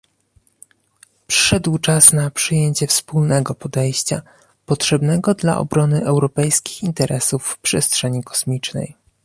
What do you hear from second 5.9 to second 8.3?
europejskich interesów w przestrzeni